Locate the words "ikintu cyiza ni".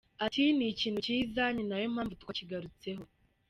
0.73-1.63